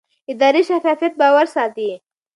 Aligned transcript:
اداري 0.31 0.61
شفافیت 0.69 1.13
باور 1.19 1.45
ساتي 1.55 1.89